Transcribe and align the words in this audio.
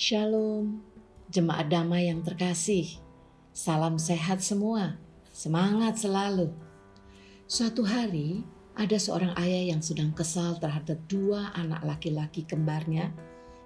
Shalom, 0.00 0.80
jemaat 1.28 1.68
damai 1.68 2.08
yang 2.08 2.24
terkasih. 2.24 2.88
Salam 3.52 4.00
sehat 4.00 4.40
semua, 4.40 4.96
semangat 5.28 6.00
selalu. 6.00 6.48
Suatu 7.44 7.84
hari, 7.84 8.40
ada 8.72 8.96
seorang 8.96 9.36
ayah 9.36 9.76
yang 9.76 9.84
sedang 9.84 10.16
kesal 10.16 10.56
terhadap 10.56 10.96
dua 11.04 11.52
anak 11.52 11.84
laki-laki 11.84 12.48
kembarnya 12.48 13.12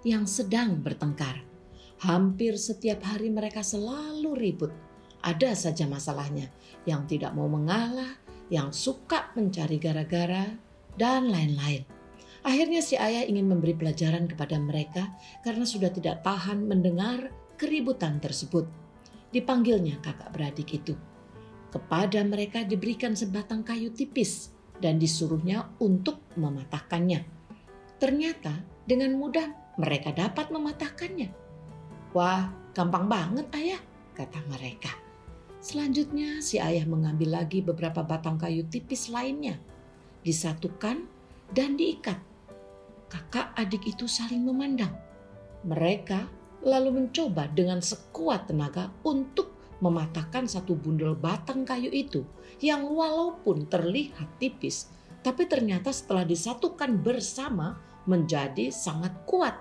yang 0.02 0.26
sedang 0.26 0.82
bertengkar. 0.82 1.38
Hampir 2.02 2.58
setiap 2.58 3.06
hari 3.06 3.30
mereka 3.30 3.62
selalu 3.62 4.34
ribut. 4.34 4.74
Ada 5.22 5.54
saja 5.54 5.86
masalahnya, 5.86 6.50
yang 6.82 7.06
tidak 7.06 7.30
mau 7.30 7.46
mengalah, 7.46 8.10
yang 8.50 8.74
suka 8.74 9.30
mencari 9.38 9.78
gara-gara, 9.78 10.50
dan 10.98 11.30
lain-lain. 11.30 11.93
Akhirnya 12.44 12.84
si 12.84 13.00
ayah 13.00 13.24
ingin 13.24 13.48
memberi 13.48 13.72
pelajaran 13.72 14.28
kepada 14.28 14.60
mereka 14.60 15.16
karena 15.40 15.64
sudah 15.64 15.88
tidak 15.88 16.20
tahan 16.20 16.68
mendengar 16.68 17.32
keributan 17.56 18.20
tersebut. 18.20 18.68
Dipanggilnya 19.32 19.96
kakak 20.04 20.28
beradik 20.28 20.76
itu. 20.76 20.92
Kepada 21.72 22.20
mereka 22.20 22.60
diberikan 22.62 23.16
sebatang 23.16 23.64
kayu 23.64 23.90
tipis 23.96 24.52
dan 24.76 25.00
disuruhnya 25.00 25.72
untuk 25.80 26.20
mematahkannya. 26.36 27.24
Ternyata 27.96 28.60
dengan 28.84 29.16
mudah 29.16 29.80
mereka 29.80 30.12
dapat 30.12 30.52
mematahkannya. 30.52 31.32
Wah, 32.12 32.52
gampang 32.76 33.08
banget 33.08 33.48
ayah, 33.56 33.80
kata 34.12 34.38
mereka. 34.52 34.92
Selanjutnya 35.64 36.44
si 36.44 36.60
ayah 36.60 36.84
mengambil 36.84 37.40
lagi 37.40 37.64
beberapa 37.64 38.04
batang 38.04 38.36
kayu 38.36 38.68
tipis 38.68 39.08
lainnya. 39.08 39.56
Disatukan 40.20 41.08
dan 41.50 41.80
diikat 41.80 42.33
kakak 43.08 43.54
adik 43.56 43.84
itu 43.88 44.04
saling 44.08 44.42
memandang. 44.44 44.92
Mereka 45.64 46.28
lalu 46.64 47.04
mencoba 47.04 47.48
dengan 47.52 47.80
sekuat 47.80 48.48
tenaga 48.48 48.92
untuk 49.04 49.52
mematahkan 49.84 50.48
satu 50.48 50.72
bundel 50.72 51.12
batang 51.12 51.68
kayu 51.68 51.92
itu 51.92 52.24
yang 52.64 52.88
walaupun 52.88 53.68
terlihat 53.68 54.40
tipis, 54.40 54.88
tapi 55.20 55.44
ternyata 55.44 55.92
setelah 55.92 56.24
disatukan 56.24 57.00
bersama 57.00 57.76
menjadi 58.08 58.72
sangat 58.72 59.12
kuat. 59.28 59.56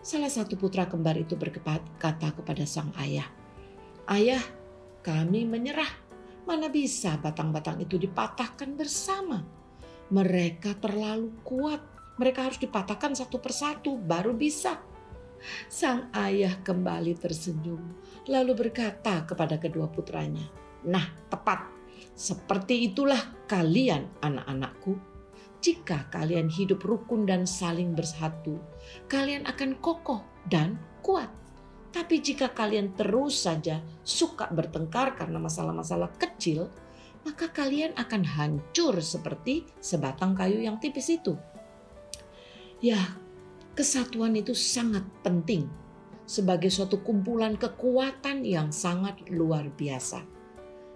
Salah 0.00 0.32
satu 0.32 0.56
putra 0.56 0.88
kembar 0.88 1.18
itu 1.20 1.36
berkata 1.36 2.28
kepada 2.32 2.64
sang 2.64 2.92
ayah, 2.96 3.28
"Ayah, 4.08 4.40
kami 5.04 5.48
menyerah. 5.48 5.88
Mana 6.44 6.72
bisa 6.72 7.20
batang-batang 7.20 7.80
itu 7.84 8.00
dipatahkan 8.00 8.72
bersama? 8.76 9.44
Mereka 10.08 10.80
terlalu 10.80 11.32
kuat 11.44 11.80
mereka 12.18 12.44
harus 12.50 12.58
dipatahkan 12.60 13.14
satu 13.14 13.38
persatu 13.38 13.96
baru 13.96 14.34
bisa. 14.34 14.78
Sang 15.70 16.10
ayah 16.18 16.58
kembali 16.66 17.14
tersenyum 17.14 17.80
lalu 18.28 18.68
berkata 18.68 19.24
kepada 19.24 19.56
kedua 19.56 19.88
putranya, 19.88 20.44
"Nah, 20.84 21.06
tepat. 21.30 21.64
Seperti 22.18 22.90
itulah 22.90 23.46
kalian 23.46 24.10
anak-anakku. 24.22 24.98
Jika 25.58 26.06
kalian 26.10 26.46
hidup 26.46 26.86
rukun 26.86 27.26
dan 27.26 27.42
saling 27.42 27.94
bersatu, 27.94 28.62
kalian 29.10 29.42
akan 29.46 29.78
kokoh 29.82 30.22
dan 30.46 30.78
kuat. 31.02 31.30
Tapi 31.90 32.22
jika 32.22 32.54
kalian 32.54 32.94
terus 32.94 33.42
saja 33.42 33.82
suka 34.06 34.46
bertengkar 34.54 35.18
karena 35.18 35.42
masalah-masalah 35.42 36.14
kecil, 36.20 36.70
maka 37.26 37.50
kalian 37.50 37.90
akan 37.98 38.22
hancur 38.22 39.02
seperti 39.02 39.66
sebatang 39.82 40.34
kayu 40.38 40.62
yang 40.62 40.78
tipis 40.78 41.10
itu." 41.10 41.34
Ya, 42.78 43.18
kesatuan 43.74 44.38
itu 44.38 44.54
sangat 44.54 45.02
penting 45.26 45.66
sebagai 46.30 46.70
suatu 46.70 47.02
kumpulan 47.02 47.58
kekuatan 47.58 48.46
yang 48.46 48.70
sangat 48.70 49.18
luar 49.34 49.66
biasa. 49.74 50.22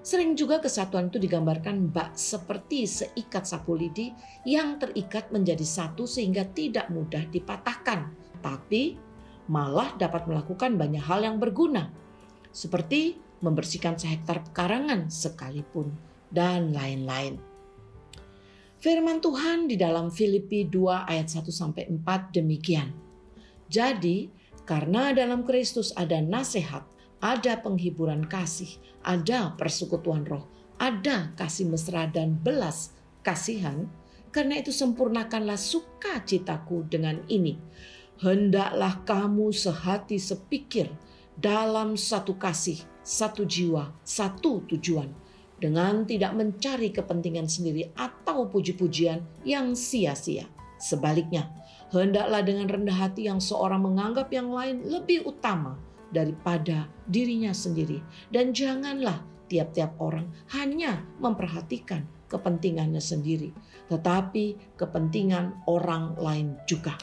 Sering 0.02 0.39
juga 0.39 0.62
kesatuan 0.62 1.11
itu 1.11 1.19
digambarkan 1.19 1.91
bak 1.91 2.14
seperti 2.14 2.86
seikat 2.86 3.46
sapu 3.46 3.74
lidi 3.74 4.14
yang 4.46 4.79
terikat 4.79 5.30
menjadi 5.34 5.62
satu 5.62 6.06
sehingga 6.06 6.46
tidak 6.55 6.86
mudah 6.90 7.27
dipatahkan, 7.30 8.14
tapi 8.39 8.98
malah 9.51 9.95
dapat 9.98 10.30
melakukan 10.30 10.79
banyak 10.79 11.02
hal 11.02 11.23
yang 11.27 11.42
berguna, 11.42 11.90
seperti 12.55 13.18
membersihkan 13.42 13.98
sehektar 13.98 14.42
pekarangan 14.46 15.11
sekalipun, 15.11 15.90
dan 16.30 16.70
lain-lain. 16.70 17.52
Firman 18.82 19.22
Tuhan 19.22 19.70
di 19.70 19.78
dalam 19.78 20.10
Filipi 20.10 20.66
2 20.66 21.06
ayat 21.06 21.30
1 21.30 21.46
sampai 21.54 21.86
4 21.86 22.34
demikian. 22.34 22.90
Jadi, 23.70 24.26
karena 24.66 25.14
dalam 25.14 25.46
Kristus 25.46 25.94
ada 25.94 26.18
nasihat, 26.18 26.82
ada 27.22 27.62
penghiburan 27.62 28.26
kasih, 28.26 28.82
ada 29.06 29.54
persekutuan 29.54 30.26
roh, 30.26 30.50
ada 30.82 31.30
kasih 31.38 31.70
mesra 31.70 32.10
dan 32.10 32.34
belas 32.34 32.90
kasihan, 33.22 33.86
karena 34.34 34.58
itu 34.58 34.74
sempurnakanlah 34.74 35.62
sukacitaku 35.62 36.82
dengan 36.90 37.22
ini. 37.30 37.62
Hendaklah 38.18 38.98
kamu 39.06 39.54
sehati 39.54 40.18
sepikir 40.18 40.90
dalam 41.38 41.94
satu 41.94 42.34
kasih, 42.34 42.82
satu 43.06 43.46
jiwa, 43.46 43.94
satu 44.02 44.66
tujuan 44.66 45.21
dengan 45.62 46.02
tidak 46.02 46.34
mencari 46.34 46.90
kepentingan 46.90 47.46
sendiri 47.46 47.95
atau 47.95 48.50
puji-pujian 48.50 49.46
yang 49.46 49.78
sia-sia. 49.78 50.50
Sebaliknya, 50.83 51.46
hendaklah 51.95 52.42
dengan 52.42 52.67
rendah 52.67 52.98
hati 53.06 53.30
yang 53.30 53.39
seorang 53.39 53.86
menganggap 53.86 54.27
yang 54.34 54.50
lain 54.50 54.83
lebih 54.83 55.23
utama 55.23 55.78
daripada 56.11 56.90
dirinya 57.06 57.55
sendiri, 57.55 58.02
dan 58.34 58.50
janganlah 58.50 59.23
tiap-tiap 59.46 59.95
orang 60.02 60.27
hanya 60.50 61.06
memperhatikan 61.23 62.02
kepentingannya 62.27 62.98
sendiri, 62.98 63.55
tetapi 63.86 64.74
kepentingan 64.74 65.62
orang 65.70 66.18
lain 66.18 66.58
juga. 66.67 66.98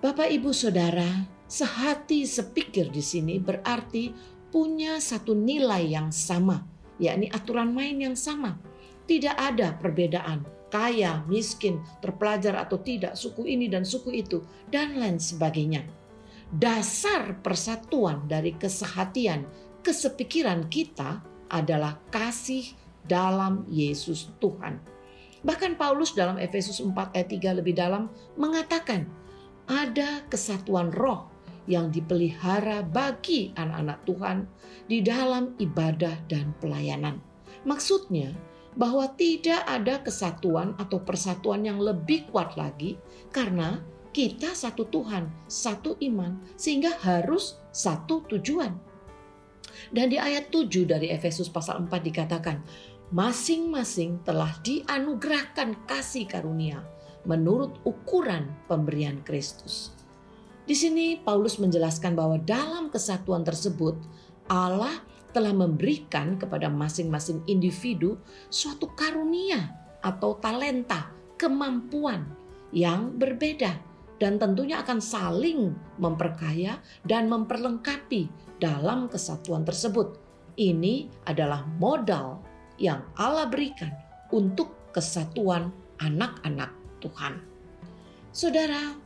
Bapak, 0.00 0.32
ibu, 0.32 0.50
saudara, 0.56 1.28
sehati 1.44 2.24
sepikir 2.24 2.88
di 2.88 3.04
sini 3.04 3.36
berarti 3.36 4.10
punya 4.48 4.96
satu 4.98 5.36
nilai 5.36 5.92
yang 5.92 6.08
sama 6.08 6.71
yakni 7.02 7.26
aturan 7.34 7.74
main 7.74 7.98
yang 7.98 8.14
sama. 8.14 8.54
Tidak 9.02 9.34
ada 9.34 9.74
perbedaan 9.74 10.46
kaya, 10.72 11.20
miskin, 11.28 11.84
terpelajar 12.00 12.56
atau 12.56 12.80
tidak, 12.80 13.12
suku 13.12 13.44
ini 13.44 13.68
dan 13.68 13.84
suku 13.84 14.24
itu, 14.24 14.40
dan 14.72 14.96
lain 14.96 15.20
sebagainya. 15.20 15.84
Dasar 16.48 17.36
persatuan 17.44 18.24
dari 18.24 18.56
kesehatian, 18.56 19.44
kesepikiran 19.84 20.72
kita 20.72 21.20
adalah 21.52 22.00
kasih 22.08 22.72
dalam 23.04 23.68
Yesus 23.68 24.32
Tuhan. 24.40 24.80
Bahkan 25.44 25.76
Paulus 25.76 26.16
dalam 26.16 26.40
Efesus 26.40 26.80
4 26.80 27.12
ayat 27.12 27.28
3 27.28 27.58
lebih 27.60 27.76
dalam 27.76 28.08
mengatakan, 28.40 29.04
ada 29.68 30.24
kesatuan 30.32 30.88
roh 30.88 31.31
yang 31.70 31.90
dipelihara 31.90 32.82
bagi 32.82 33.54
anak-anak 33.54 33.98
Tuhan 34.06 34.38
di 34.90 34.98
dalam 35.00 35.54
ibadah 35.58 36.26
dan 36.26 36.54
pelayanan. 36.58 37.22
Maksudnya, 37.62 38.34
bahwa 38.72 39.04
tidak 39.14 39.62
ada 39.68 40.00
kesatuan 40.00 40.72
atau 40.80 40.96
persatuan 41.04 41.62
yang 41.62 41.76
lebih 41.76 42.24
kuat 42.32 42.56
lagi 42.56 42.96
karena 43.28 43.84
kita 44.12 44.52
satu 44.52 44.88
Tuhan, 44.88 45.28
satu 45.48 45.96
iman, 46.04 46.36
sehingga 46.56 46.92
harus 47.00 47.60
satu 47.72 48.24
tujuan. 48.28 48.76
Dan 49.88 50.12
di 50.12 50.20
ayat 50.20 50.52
7 50.52 50.84
dari 50.84 51.08
Efesus 51.08 51.48
pasal 51.48 51.88
4 51.88 51.88
dikatakan, 51.88 52.60
masing-masing 53.08 54.20
telah 54.24 54.52
dianugerahkan 54.60 55.88
kasih 55.88 56.28
karunia 56.28 56.84
menurut 57.24 57.80
ukuran 57.88 58.52
pemberian 58.68 59.20
Kristus. 59.24 59.96
Di 60.72 60.80
sini 60.80 61.20
Paulus 61.20 61.60
menjelaskan 61.60 62.16
bahwa 62.16 62.40
dalam 62.40 62.88
kesatuan 62.88 63.44
tersebut 63.44 63.92
Allah 64.48 65.04
telah 65.36 65.52
memberikan 65.52 66.40
kepada 66.40 66.72
masing-masing 66.72 67.44
individu 67.44 68.16
suatu 68.48 68.88
karunia 68.96 69.68
atau 70.00 70.40
talenta, 70.40 71.12
kemampuan 71.36 72.24
yang 72.72 73.12
berbeda 73.20 73.76
dan 74.16 74.40
tentunya 74.40 74.80
akan 74.80 74.96
saling 74.96 75.76
memperkaya 76.00 76.80
dan 77.04 77.28
memperlengkapi 77.28 78.32
dalam 78.56 79.12
kesatuan 79.12 79.68
tersebut. 79.68 80.16
Ini 80.56 81.12
adalah 81.28 81.68
modal 81.76 82.40
yang 82.80 83.04
Allah 83.20 83.44
berikan 83.44 83.92
untuk 84.32 84.88
kesatuan 84.88 85.68
anak-anak 86.00 86.72
Tuhan. 87.04 87.44
Saudara, 88.32 89.01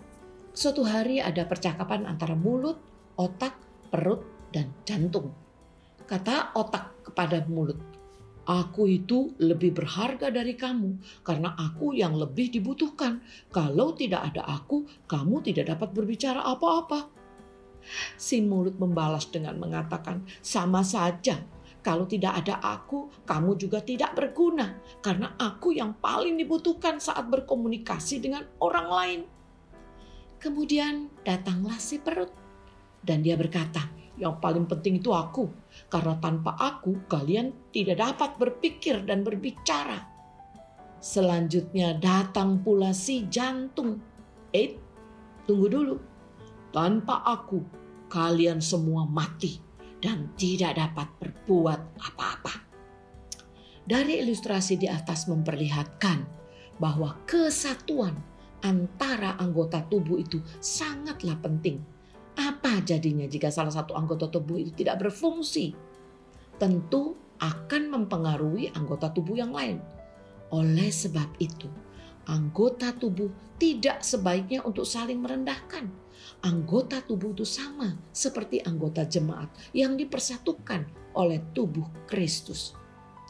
Suatu 0.57 0.89
hari 0.89 1.21
ada 1.21 1.45
percakapan 1.45 2.09
antara 2.09 2.33
mulut, 2.33 2.81
otak, 3.21 3.61
perut, 3.93 4.25
dan 4.57 4.73
jantung. 4.89 5.29
Kata 6.09 6.57
otak 6.57 7.05
kepada 7.05 7.45
mulut, 7.45 7.77
Aku 8.47 8.89
itu 8.89 9.37
lebih 9.43 9.75
berharga 9.75 10.31
dari 10.31 10.55
kamu 10.57 11.21
karena 11.27 11.53
aku 11.59 11.93
yang 11.93 12.17
lebih 12.17 12.49
dibutuhkan. 12.49 13.21
Kalau 13.53 13.93
tidak 13.93 14.33
ada 14.33 14.49
aku, 14.49 14.89
kamu 15.05 15.45
tidak 15.45 15.77
dapat 15.77 15.91
berbicara 15.93 16.41
apa-apa. 16.41 17.11
Si 18.17 18.41
mulut 18.41 18.81
membalas 18.81 19.29
dengan 19.29 19.61
mengatakan, 19.61 20.25
"Sama 20.41 20.87
saja. 20.87 21.37
Kalau 21.85 22.09
tidak 22.09 22.47
ada 22.47 22.63
aku, 22.63 23.13
kamu 23.29 23.61
juga 23.61 23.85
tidak 23.85 24.15
berguna, 24.15 24.79
karena 25.05 25.35
aku 25.37 25.75
yang 25.75 25.99
paling 25.99 26.39
dibutuhkan 26.39 26.97
saat 26.97 27.27
berkomunikasi 27.29 28.25
dengan 28.25 28.47
orang 28.63 28.89
lain." 28.89 29.36
Kemudian 30.37 31.09
datanglah 31.25 31.81
si 31.81 31.97
perut, 31.99 32.31
dan 33.01 33.25
dia 33.25 33.35
berkata, 33.35 33.89
"Yang 34.21 34.37
paling 34.41 34.67
penting 34.69 35.01
itu 35.01 35.11
aku, 35.13 35.49
karena 35.89 36.17
tanpa 36.21 36.57
aku 36.57 37.09
kalian 37.09 37.73
tidak 37.73 38.01
dapat 38.01 38.31
berpikir 38.37 39.03
dan 39.05 39.25
berbicara." 39.25 40.07
Selanjutnya 41.01 41.97
datang 41.97 42.61
pula 42.65 42.91
si 42.91 43.29
jantung. 43.29 44.01
Eh, 44.51 44.75
tunggu 45.45 45.69
dulu. 45.69 45.97
Tanpa 46.73 47.23
aku, 47.25 47.63
kalian 48.11 48.59
semua 48.61 49.05
mati 49.07 49.61
dan 50.01 50.33
tidak 50.37 50.77
dapat 50.77 51.09
berbuat 51.21 51.81
apa-apa. 52.01 52.55
Dari 53.87 54.19
ilustrasi 54.19 54.77
di 54.77 54.91
atas 54.91 55.31
memperlihatkan 55.31 56.27
bahwa 56.83 57.17
kesatuan 57.25 58.19
antara 58.67 59.39
anggota 59.39 59.87
tubuh 59.87 60.19
itu 60.19 60.43
sangatlah 60.59 61.39
penting. 61.39 61.79
Apa 62.35 62.83
jadinya 62.83 63.25
jika 63.31 63.49
salah 63.49 63.71
satu 63.71 63.95
anggota 63.95 64.27
tubuh 64.27 64.59
itu 64.59 64.75
tidak 64.75 65.07
berfungsi? 65.07 65.73
Tentu 66.59 67.15
akan 67.39 67.83
mempengaruhi 67.95 68.75
anggota 68.75 69.15
tubuh 69.15 69.39
yang 69.39 69.55
lain. 69.55 69.79
Oleh 70.51 70.91
sebab 70.91 71.31
itu, 71.39 71.71
anggota 72.27 72.91
tubuh 72.91 73.31
tidak 73.57 74.03
sebaiknya 74.03 74.61
untuk 74.67 74.85
saling 74.85 75.23
merendahkan. 75.23 75.89
Anggota 76.45 77.01
tubuh 77.07 77.33
itu 77.33 77.47
sama 77.47 77.97
seperti 78.11 78.61
anggota 78.67 79.07
jemaat 79.07 79.49
yang 79.73 79.95
dipersatukan 79.97 80.85
oleh 81.17 81.41
tubuh 81.57 81.87
Kristus. 82.05 82.77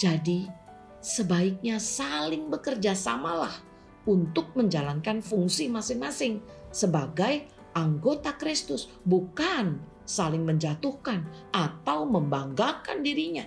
Jadi, 0.01 0.51
sebaiknya 0.99 1.79
saling 1.79 2.51
bekerja 2.51 2.99
samalah 2.99 3.66
untuk 4.07 4.55
menjalankan 4.55 5.21
fungsi 5.21 5.67
masing-masing 5.67 6.41
sebagai 6.71 7.51
anggota 7.77 8.33
Kristus, 8.39 8.89
bukan 9.05 9.77
saling 10.07 10.47
menjatuhkan 10.47 11.27
atau 11.51 12.07
membanggakan 12.07 13.03
dirinya. 13.03 13.45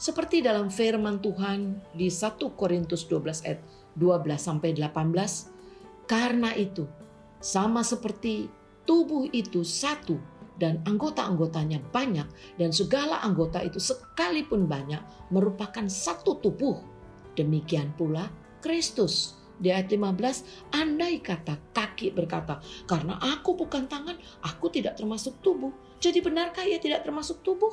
Seperti 0.00 0.42
dalam 0.42 0.68
firman 0.72 1.22
Tuhan 1.22 1.78
di 1.94 2.10
1 2.10 2.40
Korintus 2.58 3.06
12 3.06 3.46
ayat 3.46 3.60
12 3.94 4.34
sampai 4.36 4.74
18, 4.74 6.10
karena 6.10 6.50
itu 6.56 6.84
sama 7.38 7.84
seperti 7.86 8.50
tubuh 8.84 9.28
itu 9.32 9.62
satu 9.64 10.18
dan 10.60 10.82
anggota-anggotanya 10.86 11.82
banyak 11.90 12.26
dan 12.60 12.70
segala 12.70 13.22
anggota 13.22 13.58
itu 13.62 13.80
sekalipun 13.82 14.66
banyak 14.70 15.00
merupakan 15.30 15.86
satu 15.86 16.38
tubuh. 16.38 16.78
Demikian 17.34 17.90
pula 17.98 18.30
Kristus. 18.64 19.36
Di 19.60 19.68
ayat 19.68 19.92
15, 19.92 20.72
andai 20.72 21.20
kata 21.20 21.60
kaki 21.76 22.16
berkata, 22.16 22.58
karena 22.88 23.20
aku 23.20 23.54
bukan 23.54 23.86
tangan, 23.86 24.16
aku 24.40 24.72
tidak 24.72 24.96
termasuk 24.96 25.38
tubuh. 25.44 25.70
Jadi 26.00 26.24
benarkah 26.24 26.64
ia 26.64 26.80
tidak 26.80 27.04
termasuk 27.04 27.44
tubuh? 27.44 27.70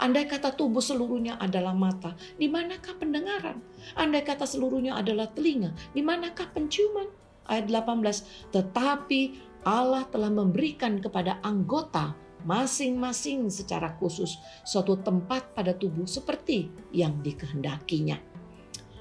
Andai 0.00 0.24
kata 0.24 0.56
tubuh 0.56 0.80
seluruhnya 0.80 1.36
adalah 1.36 1.76
mata, 1.76 2.16
di 2.40 2.48
manakah 2.48 2.96
pendengaran? 2.96 3.60
Andai 3.94 4.24
kata 4.24 4.48
seluruhnya 4.48 4.96
adalah 4.96 5.28
telinga, 5.30 5.76
di 5.92 6.00
manakah 6.00 6.48
penciuman? 6.50 7.06
Ayat 7.46 7.68
18, 7.68 8.50
tetapi 8.50 9.20
Allah 9.68 10.08
telah 10.08 10.32
memberikan 10.32 10.98
kepada 10.98 11.38
anggota 11.44 12.16
masing-masing 12.48 13.52
secara 13.52 13.92
khusus 14.00 14.40
suatu 14.64 14.96
tempat 15.04 15.52
pada 15.52 15.76
tubuh 15.76 16.08
seperti 16.08 16.72
yang 16.88 17.20
dikehendakinya. 17.20 18.29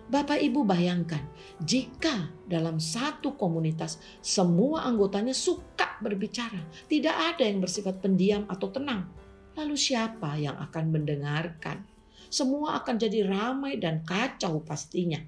Bapak 0.09 0.41
Ibu 0.41 0.65
bayangkan, 0.65 1.21
jika 1.61 2.33
dalam 2.49 2.81
satu 2.81 3.37
komunitas 3.37 4.01
semua 4.25 4.89
anggotanya 4.89 5.37
suka 5.37 6.01
berbicara, 6.01 6.65
tidak 6.89 7.13
ada 7.13 7.45
yang 7.45 7.61
bersifat 7.61 8.01
pendiam 8.01 8.41
atau 8.49 8.73
tenang, 8.73 9.05
lalu 9.53 9.77
siapa 9.77 10.33
yang 10.41 10.57
akan 10.57 10.85
mendengarkan? 10.89 11.85
Semua 12.25 12.81
akan 12.81 12.97
jadi 12.97 13.21
ramai 13.21 13.77
dan 13.77 14.01
kacau 14.01 14.65
pastinya. 14.65 15.21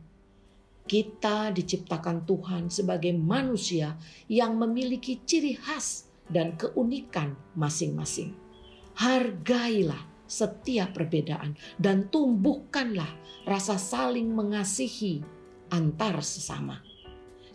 Kita 0.90 1.54
diciptakan 1.54 2.26
Tuhan 2.26 2.74
sebagai 2.74 3.14
manusia 3.14 4.02
yang 4.26 4.58
memiliki 4.58 5.22
ciri 5.22 5.62
khas 5.62 6.10
dan 6.26 6.58
keunikan 6.58 7.38
masing-masing. 7.54 8.34
Hargailah 8.98 10.11
setiap 10.32 10.96
perbedaan 10.96 11.60
dan 11.76 12.08
tumbuhkanlah 12.08 13.12
rasa 13.44 13.76
saling 13.76 14.32
mengasihi 14.32 15.20
antar 15.76 16.24
sesama. 16.24 16.80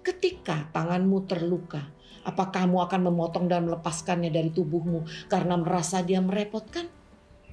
Ketika 0.04 0.68
tanganmu 0.76 1.24
terluka, 1.24 1.80
apa 2.28 2.52
kamu 2.52 2.84
akan 2.84 3.00
memotong 3.08 3.48
dan 3.48 3.64
melepaskannya 3.64 4.28
dari 4.28 4.52
tubuhmu 4.52 5.08
karena 5.32 5.56
merasa 5.56 6.04
dia 6.04 6.20
merepotkan? 6.20 6.86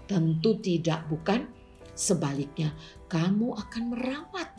Tentu 0.04 0.60
tidak, 0.60 1.08
bukan? 1.08 1.48
Sebaliknya, 1.96 2.76
kamu 3.08 3.56
akan 3.56 3.84
merawat 3.96 4.50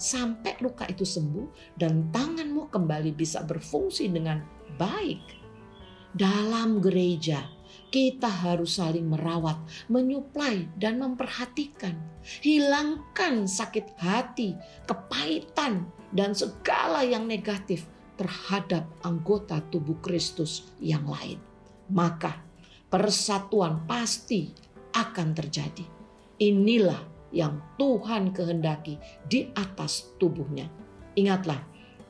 sampai 0.00 0.58
luka 0.58 0.88
itu 0.90 1.06
sembuh 1.06 1.78
dan 1.78 2.10
tanganmu 2.10 2.72
kembali 2.72 3.14
bisa 3.14 3.44
berfungsi 3.46 4.10
dengan 4.10 4.42
baik. 4.80 5.44
Dalam 6.14 6.78
gereja, 6.78 7.53
kita 7.94 8.26
harus 8.26 8.82
saling 8.82 9.06
merawat, 9.06 9.58
menyuplai, 9.86 10.66
dan 10.78 10.98
memperhatikan. 10.98 11.94
Hilangkan 12.42 13.44
sakit 13.44 14.00
hati, 14.00 14.56
kepahitan, 14.88 15.86
dan 16.14 16.32
segala 16.32 17.04
yang 17.04 17.28
negatif 17.28 17.86
terhadap 18.14 18.86
anggota 19.02 19.60
tubuh 19.68 19.98
Kristus 20.00 20.70
yang 20.78 21.04
lain. 21.06 21.38
Maka 21.90 22.40
persatuan 22.88 23.84
pasti 23.84 24.54
akan 24.94 25.34
terjadi. 25.34 25.84
Inilah 26.38 27.02
yang 27.34 27.58
Tuhan 27.74 28.30
kehendaki 28.30 28.96
di 29.26 29.50
atas 29.58 30.14
tubuhnya. 30.22 30.70
Ingatlah, 31.18 31.58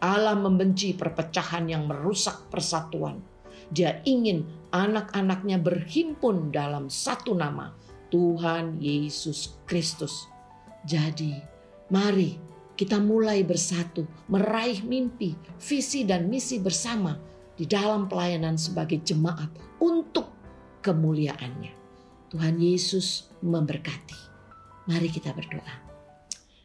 Allah 0.05 0.37
membenci 0.37 0.93
perpecahan 0.93 1.65
yang 1.65 1.89
merusak 1.89 2.53
persatuan. 2.53 3.34
Dia 3.75 3.99
ingin 4.07 4.47
anak-anaknya 4.71 5.59
berhimpun 5.59 6.55
dalam 6.55 6.87
satu 6.87 7.35
nama, 7.35 7.75
Tuhan 8.15 8.79
Yesus 8.79 9.59
Kristus. 9.67 10.31
Jadi, 10.87 11.35
mari 11.91 12.39
kita 12.79 13.03
mulai 13.03 13.43
bersatu, 13.43 14.07
meraih 14.31 14.87
mimpi, 14.87 15.35
visi, 15.59 16.07
dan 16.07 16.31
misi 16.31 16.63
bersama 16.63 17.19
di 17.55 17.67
dalam 17.67 18.07
pelayanan 18.07 18.55
sebagai 18.55 19.03
jemaat 19.03 19.51
untuk 19.83 20.31
kemuliaannya. 20.83 21.75
Tuhan 22.35 22.59
Yesus 22.59 23.31
memberkati. 23.47 24.19
Mari 24.91 25.09
kita 25.11 25.31
berdoa. 25.31 25.94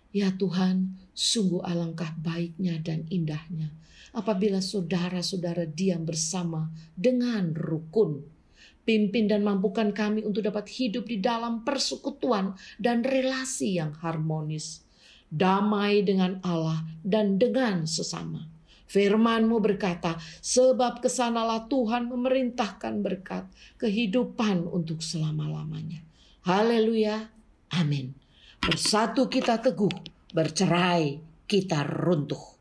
Ya 0.10 0.34
Tuhan, 0.34 0.98
sungguh 1.14 1.62
alangkah 1.62 2.10
baiknya 2.18 2.82
dan 2.82 3.06
indahnya 3.14 3.70
apabila 4.10 4.58
saudara-saudara 4.58 5.70
diam 5.70 6.02
bersama 6.06 6.70
dengan 6.98 7.54
rukun. 7.54 8.26
Pimpin 8.82 9.30
dan 9.30 9.46
mampukan 9.46 9.94
kami 9.94 10.26
untuk 10.26 10.42
dapat 10.42 10.66
hidup 10.66 11.06
di 11.06 11.22
dalam 11.22 11.62
persekutuan 11.62 12.58
dan 12.82 13.06
relasi 13.06 13.78
yang 13.78 13.94
harmonis 14.02 14.82
damai 15.30 16.02
dengan 16.02 16.42
Allah 16.42 16.82
dan 17.06 17.38
dengan 17.38 17.86
sesama. 17.86 18.50
Firman-Mu 18.90 19.62
berkata, 19.62 20.18
sebab 20.42 21.06
ke 21.06 21.10
sanalah 21.14 21.70
Tuhan 21.70 22.10
memerintahkan 22.10 23.06
berkat 23.06 23.46
kehidupan 23.78 24.66
untuk 24.66 25.06
selama-lamanya. 25.06 26.02
Haleluya. 26.42 27.30
Amin. 27.70 28.18
Bersatu 28.60 29.32
kita 29.32 29.64
teguh, 29.64 29.96
bercerai 30.36 31.16
kita 31.48 31.88
runtuh. 31.88 32.59